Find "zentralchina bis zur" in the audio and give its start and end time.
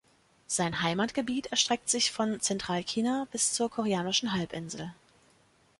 2.41-3.69